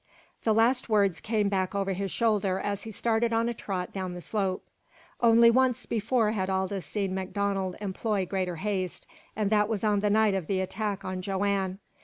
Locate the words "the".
0.45-0.53, 4.15-4.19, 9.99-10.09, 10.47-10.59